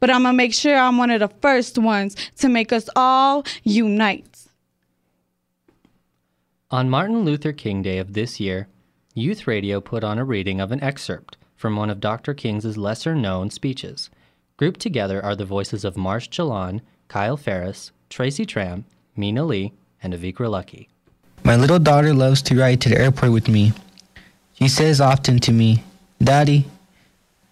[0.00, 3.44] But I'm gonna make sure I'm one of the first ones to make us all
[3.62, 4.33] unite.
[6.74, 8.66] On Martin Luther King Day of this year,
[9.14, 12.34] Youth Radio put on a reading of an excerpt from one of Dr.
[12.34, 14.10] King's lesser known speeches.
[14.56, 20.12] Grouped together are the voices of Marsh Chalon, Kyle Ferris, Tracy Tram, Mina Lee, and
[20.12, 20.88] Avikra Lucky.
[21.44, 23.72] My little daughter loves to ride to the airport with me.
[24.54, 25.84] She says often to me,
[26.20, 26.64] Daddy,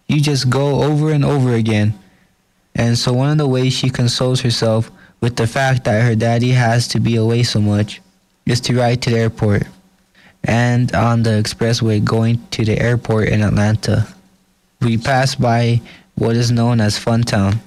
[0.05, 1.97] you just go over and over again.
[2.75, 6.49] And so one of the ways she consoles herself with the fact that her daddy
[6.49, 8.01] has to be away so much
[8.45, 9.63] is to ride to the airport
[10.43, 14.07] and on the expressway going to the airport in Atlanta.
[14.81, 15.81] We pass by
[16.15, 17.59] what is known as Funtown.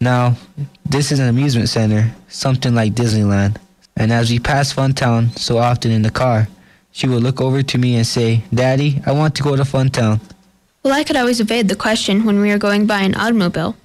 [0.00, 0.36] Now,
[0.84, 3.56] this is an amusement center, something like Disneyland.
[3.96, 6.48] And as we pass Funtown so often in the car,
[6.92, 10.20] she would look over to me and say, Daddy, I want to go to Funtown.
[10.82, 13.76] Well, I could always evade the question when we were going by an automobile,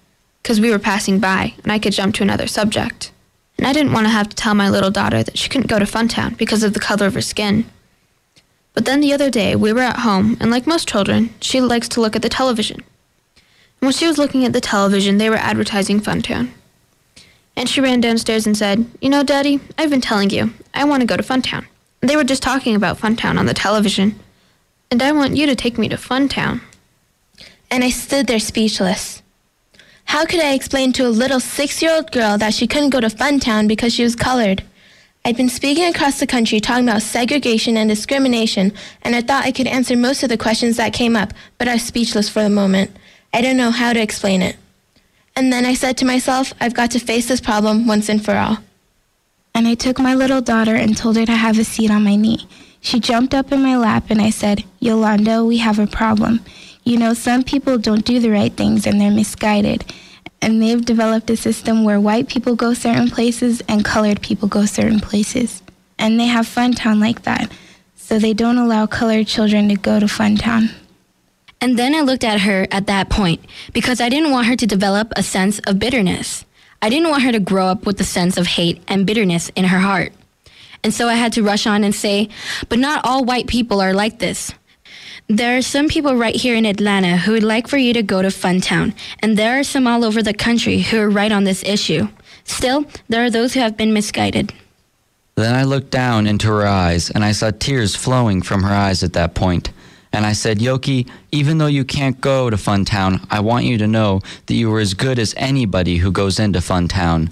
[0.41, 3.11] because we were passing by, and I could jump to another subject.
[3.57, 5.79] And I didn't want to have to tell my little daughter that she couldn't go
[5.79, 7.65] to Funtown because of the color of her skin.
[8.73, 11.87] But then the other day, we were at home, and like most children, she likes
[11.89, 12.83] to look at the television.
[13.81, 16.51] And when she was looking at the television, they were advertising Funtown.
[17.55, 21.01] And she ran downstairs and said, You know, Daddy, I've been telling you, I want
[21.01, 21.65] to go to Funtown.
[22.01, 24.19] They were just talking about Funtown on the television.
[24.91, 26.61] And I want you to take me to Funtown.
[27.71, 29.23] And I stood there speechless.
[30.07, 33.01] How could I explain to a little six year old girl that she couldn't go
[33.01, 34.63] to Funtown because she was colored?
[35.25, 39.51] I'd been speaking across the country talking about segregation and discrimination, and I thought I
[39.51, 42.49] could answer most of the questions that came up, but I was speechless for the
[42.49, 42.91] moment.
[43.33, 44.55] I didn't know how to explain it.
[45.35, 48.35] And then I said to myself, I've got to face this problem once and for
[48.35, 48.59] all.
[49.53, 52.15] And I took my little daughter and told her to have a seat on my
[52.15, 52.47] knee.
[52.79, 56.39] She jumped up in my lap and I said, Yolanda, we have a problem.
[56.87, 59.83] You know, some people don't do the right things and they're misguided.
[60.41, 64.65] And they've developed a system where white people go certain places and colored people go
[64.65, 65.61] certain places.
[65.99, 67.51] And they have Fun Town like that.
[67.97, 70.69] So they don't allow colored children to go to Fun Town.
[71.59, 74.65] And then I looked at her at that point because I didn't want her to
[74.65, 76.45] develop a sense of bitterness.
[76.81, 79.65] I didn't want her to grow up with a sense of hate and bitterness in
[79.65, 80.13] her heart.
[80.85, 82.29] And so I had to rush on and say,
[82.69, 84.53] but not all white people are like this.
[85.29, 88.21] There are some people right here in Atlanta who would like for you to go
[88.21, 91.63] to Funtown, and there are some all over the country who are right on this
[91.65, 92.07] issue.
[92.45, 94.53] Still, there are those who have been misguided.
[95.35, 99.03] Then I looked down into her eyes, and I saw tears flowing from her eyes
[99.03, 99.69] at that point.
[100.13, 103.85] And I said, Yoki, even though you can't go to Funtown, I want you to
[103.85, 107.29] know that you are as good as anybody who goes into Funtown.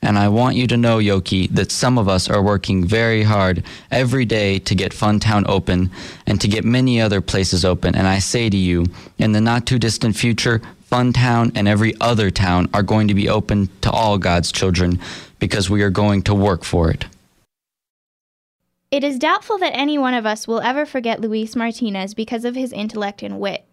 [0.00, 3.64] And I want you to know, Yoki, that some of us are working very hard
[3.90, 5.90] every day to get Funtown open
[6.26, 7.94] and to get many other places open.
[7.94, 8.86] And I say to you,
[9.18, 13.28] in the not too distant future, Funtown and every other town are going to be
[13.28, 15.00] open to all God's children
[15.38, 17.06] because we are going to work for it.
[18.90, 22.54] It is doubtful that any one of us will ever forget Luis Martinez because of
[22.54, 23.66] his intellect and wit.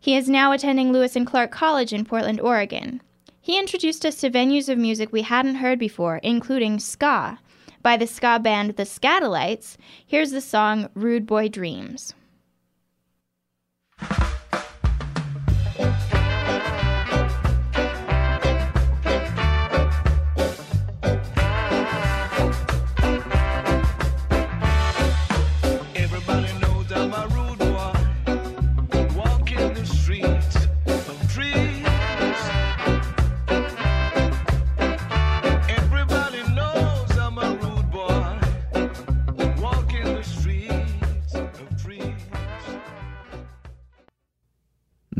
[0.00, 3.02] He is now attending Lewis and Clark College in Portland, Oregon.
[3.44, 7.38] He introduced us to venues of music we hadn't heard before, including ska.
[7.82, 9.76] By the ska band The Skatalites,
[10.06, 12.14] here's the song Rude Boy Dreams.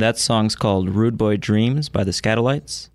[0.04, 2.90] That song's called Rude Boy Dreams by the Skatalites.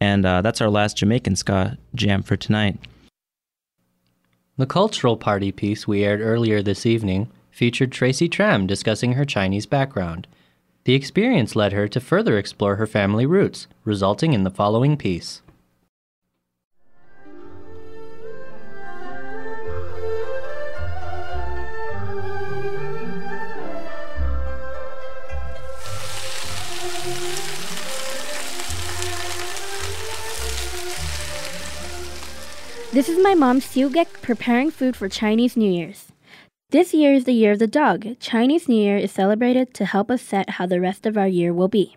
[0.00, 2.78] And uh, that's our last Jamaican ska jam for tonight.
[4.56, 9.66] The cultural party piece we aired earlier this evening featured Tracy Tram discussing her Chinese
[9.66, 10.28] background.
[10.84, 15.42] The experience led her to further explore her family roots, resulting in the following piece.
[32.94, 36.12] This is my mom, Siugek, preparing food for Chinese New Year's.
[36.70, 38.20] This year is the year of the dog.
[38.20, 41.52] Chinese New Year is celebrated to help us set how the rest of our year
[41.52, 41.96] will be.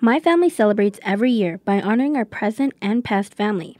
[0.00, 3.78] My family celebrates every year by honoring our present and past family.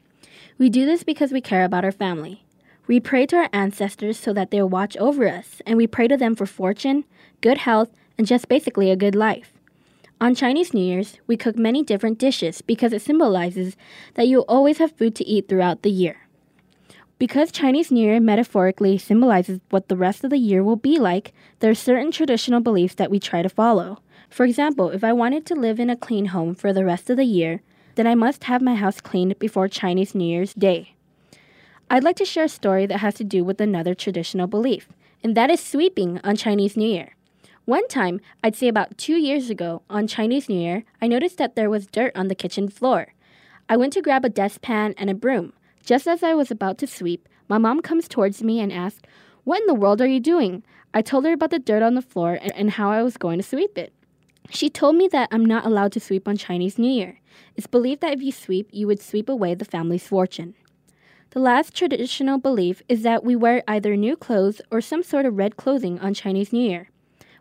[0.58, 2.42] We do this because we care about our family.
[2.88, 6.16] We pray to our ancestors so that they'll watch over us, and we pray to
[6.16, 7.04] them for fortune,
[7.40, 9.52] good health, and just basically a good life.
[10.20, 13.76] On Chinese New Year's, we cook many different dishes because it symbolizes
[14.14, 16.27] that you'll always have food to eat throughout the year.
[17.18, 21.32] Because Chinese New Year metaphorically symbolizes what the rest of the year will be like,
[21.58, 23.98] there are certain traditional beliefs that we try to follow.
[24.30, 27.16] For example, if I wanted to live in a clean home for the rest of
[27.16, 27.60] the year,
[27.96, 30.94] then I must have my house cleaned before Chinese New Year's Day.
[31.90, 34.88] I'd like to share a story that has to do with another traditional belief,
[35.24, 37.16] and that is sweeping on Chinese New Year.
[37.64, 41.56] One time, I'd say about two years ago, on Chinese New Year, I noticed that
[41.56, 43.08] there was dirt on the kitchen floor.
[43.68, 45.52] I went to grab a dustpan and a broom.
[45.88, 49.00] Just as I was about to sweep, my mom comes towards me and asks,
[49.44, 50.62] What in the world are you doing?
[50.92, 53.42] I told her about the dirt on the floor and, how I was going to
[53.42, 53.94] sweep it.
[54.50, 57.20] She told me that I'm not allowed to sweep on Chinese New Year.
[57.56, 60.54] It's believed that if you sweep, you would sweep away the family's fortune.
[61.30, 65.38] The last traditional belief is that we wear either new clothes or some sort of
[65.38, 66.90] red clothing on Chinese New Year.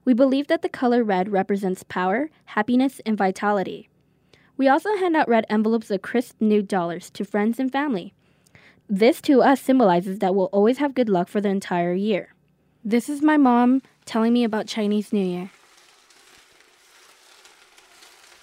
[0.06, 3.89] We believe that the color red represents power, happiness, and vitality.
[4.56, 8.14] We also hand out red envelopes of crisp new dollars to friends and family.
[8.89, 12.29] This to us symbolizes that we'll always have good luck for the entire year.
[12.85, 15.49] This is my mom telling me about Chinese New Year.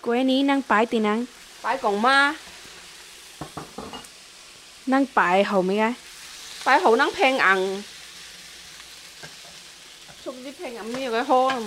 [0.02, 1.24] Quê ní năng bái tì năng
[1.62, 2.34] Bái còn ma.
[4.86, 5.94] Năng bái hầu mấy cái
[6.64, 7.82] Bái hầu năng phèn ăn
[10.24, 11.62] Xúc đi phèn ăn mấy cái hô lắm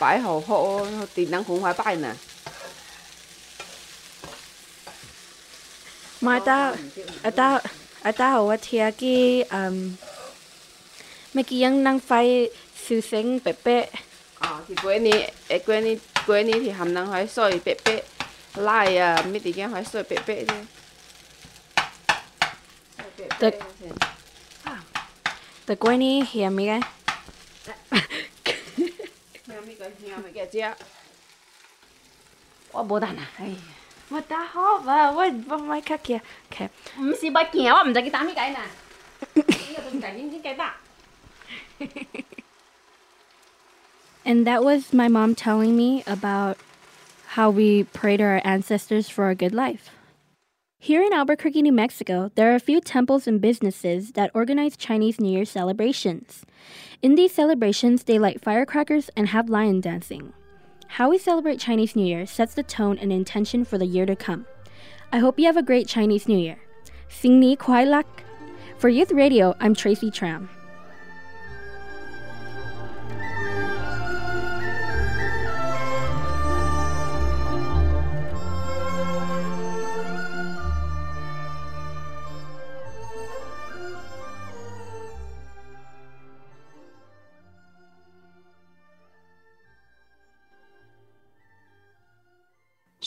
[0.00, 2.12] Bái hô tì năng cũng phải bái nè
[6.26, 6.58] มาตา
[7.24, 7.48] อาตา
[8.04, 9.76] อาตาว่าเทียกี้อืม
[11.32, 12.10] เมื่อกี้ยังนั่งไฟ
[12.84, 13.84] ซื้อเซ็งเป๊ะ
[14.42, 15.18] อ๋อที่กวนี่
[15.48, 15.94] ไอ้กวนี่
[16.26, 18.00] กวนี่ที่ทำนั่งหอยซอยเป๊ะ
[18.64, 20.62] ไล่อะไม่ติแกหอยซอยเป๊ะๆเลย
[23.38, 23.48] แต่
[25.64, 26.74] แต่กวนี่เหี่ยมีไง
[29.44, 30.70] เหี่ยมีก็เหี่ยมีแกเจ้า
[32.74, 33.46] ว่าโบดานะไอ้
[34.12, 34.28] Một
[44.24, 46.58] and that was my mom telling me about
[47.26, 49.88] how we pray to our ancestors for a good life.
[50.78, 55.18] Here in Albuquerque, New Mexico, there are a few temples and businesses that organize Chinese
[55.20, 56.44] New Year celebrations.
[57.00, 60.34] In these celebrations, they light firecrackers and have lion dancing.
[60.96, 64.14] How we celebrate Chinese New Year sets the tone and intention for the year to
[64.14, 64.44] come.
[65.10, 66.58] I hope you have a great Chinese New Year.
[67.08, 68.24] Sing Ni Kwai Lak.
[68.76, 70.50] For Youth Radio, I'm Tracy Tram.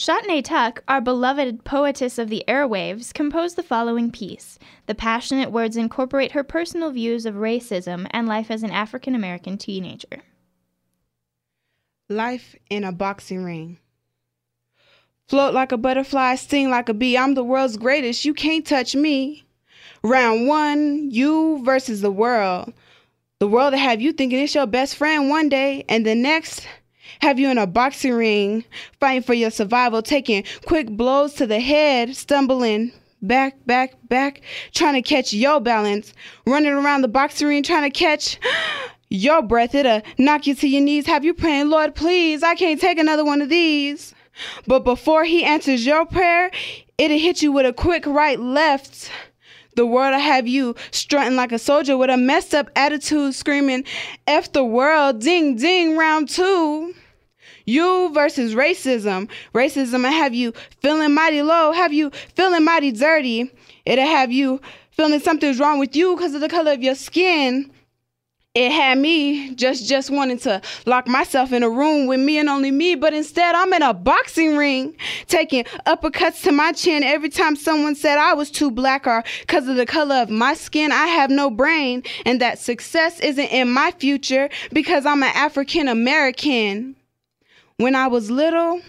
[0.06, 4.56] Shatney Tuck, our beloved poetess of the airwaves, composed the following piece.
[4.86, 9.58] The passionate words incorporate her personal views of racism and life as an African American
[9.58, 10.22] teenager.
[12.08, 13.78] Life in a boxing ring.
[15.26, 17.18] Float like a butterfly, sting like a bee.
[17.18, 18.24] I'm the world's greatest.
[18.24, 19.44] You can't touch me.
[20.04, 22.72] Round one, you versus the world.
[23.40, 26.64] The world to have you thinking it's your best friend one day, and the next,
[27.20, 28.64] have you in a boxing ring,
[29.00, 32.92] fighting for your survival, taking quick blows to the head, stumbling
[33.22, 34.42] back, back, back,
[34.72, 36.12] trying to catch your balance,
[36.46, 38.38] running around the boxing ring trying to catch
[39.08, 39.74] your breath.
[39.74, 43.24] It'll knock you to your knees, have you praying, Lord, please, I can't take another
[43.24, 44.14] one of these.
[44.66, 46.50] But before he answers your prayer,
[46.98, 49.10] it'll hit you with a quick right, left.
[49.76, 53.84] The world will have you strutting like a soldier with a messed up attitude, screaming,
[54.26, 56.94] F the world, ding, ding, round two.
[57.66, 59.28] You versus racism.
[59.54, 63.50] Racism will have you feeling mighty low, have you feeling mighty dirty.
[63.84, 64.62] It'll have you
[64.92, 67.70] feeling something's wrong with you because of the color of your skin
[68.56, 72.48] it had me just just wanting to lock myself in a room with me and
[72.48, 74.96] only me but instead i'm in a boxing ring
[75.26, 79.68] taking uppercuts to my chin every time someone said i was too black or because
[79.68, 80.90] of the color of my skin.
[80.90, 85.86] I have no brain and that success isn't in my future because i'm an african
[85.86, 86.96] american
[87.76, 88.80] when i was little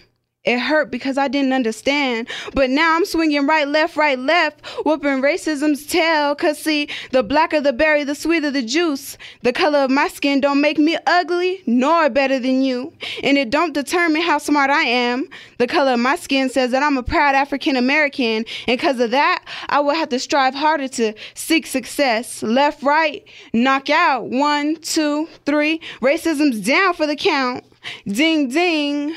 [0.48, 2.26] it hurt because I didn't understand.
[2.54, 6.34] But now I'm swinging right, left, right, left, whooping racism's tail.
[6.34, 9.18] Cause see, the blacker the berry, the sweeter the juice.
[9.42, 12.94] The color of my skin don't make me ugly nor better than you.
[13.22, 15.28] And it don't determine how smart I am.
[15.58, 18.46] The color of my skin says that I'm a proud African American.
[18.66, 22.42] And cause of that, I will have to strive harder to seek success.
[22.42, 23.22] Left, right,
[23.52, 24.30] knock out.
[24.30, 25.80] One, two, three.
[26.00, 27.64] Racism's down for the count.
[28.06, 29.14] Ding, ding.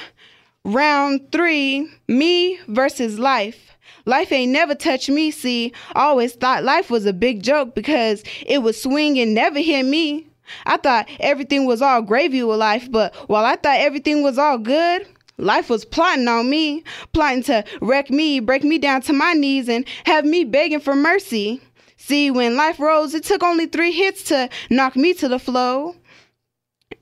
[0.63, 3.71] Round three, me versus life.
[4.05, 5.73] Life ain't never touched me, see.
[5.95, 10.27] Always thought life was a big joke because it would swing and never hit me.
[10.65, 14.59] I thought everything was all gravy with life, but while I thought everything was all
[14.59, 15.07] good,
[15.37, 16.83] life was plotting on me,
[17.13, 20.95] plotting to wreck me, break me down to my knees, and have me begging for
[20.95, 21.59] mercy.
[21.97, 25.95] See, when life rose, it took only three hits to knock me to the floor.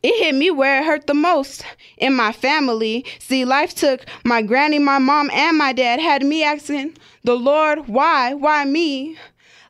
[0.02, 1.66] It hit me where it hurt the most
[1.98, 3.06] in my family.
[3.20, 7.88] See, life took my granny, my mom, and my dad, had me asking the Lord,
[7.88, 8.34] why?
[8.34, 9.18] Why me?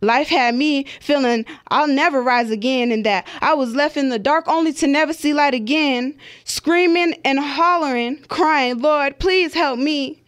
[0.02, 4.20] Life had me feeling I'll never rise again, and that I was left in the
[4.20, 6.16] dark only to never see light again.
[6.46, 10.24] Screaming and hollering, crying, Lord, please help me.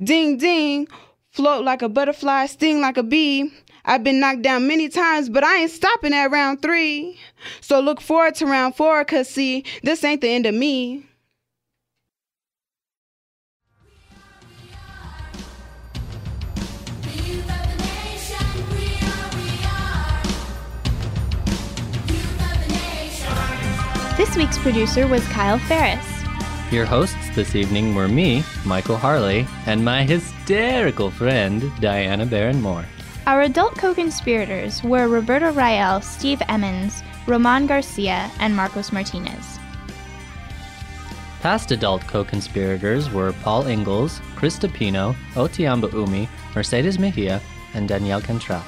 [0.00, 0.86] Ding, ding,
[1.30, 3.52] float like a butterfly, sting like a bee.
[3.88, 7.20] I've been knocked down many times, but I ain't stopping at round three.
[7.60, 11.04] So look forward to round four, cause see, this ain't the end of me.
[24.16, 26.04] This week's producer was Kyle Ferris.
[26.72, 32.86] Your hosts this evening were me, Michael Harley, and my hysterical friend, Diana Barron Moore.
[33.26, 39.58] Our adult co conspirators were Roberto Rael, Steve Emmons, Roman Garcia, and Marcos Martinez.
[41.40, 47.40] Past adult co conspirators were Paul Ingalls, Krista Pino, Otiamba Umi, Mercedes Mejia,
[47.74, 48.62] and Danielle Cantrell.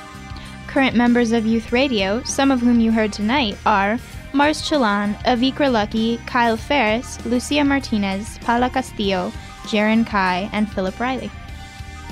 [0.67, 3.97] Current members of Youth Radio, some of whom you heard tonight, are
[4.33, 9.31] Mars Chalan, Avikra Lucky, Kyle Ferris, Lucia Martinez, Paula Castillo,
[9.67, 11.31] Jaron Kai, and Philip Riley.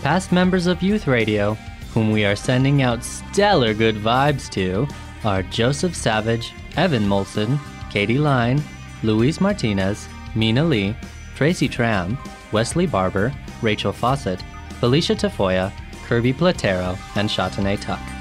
[0.02, 1.58] Past members of Youth Radio,
[1.96, 4.86] whom we are sending out stellar good vibes to,
[5.24, 7.58] are Joseph Savage, Evan Molson,
[7.90, 8.62] Katie Line,
[9.02, 10.94] Luis Martinez, Mina Lee,
[11.36, 12.18] Tracy Tram,
[12.52, 13.32] Wesley Barber,
[13.62, 14.44] Rachel Fawcett,
[14.78, 15.72] Felicia Tafoya,
[16.04, 18.15] Kirby Platero, and Chatane Tuck.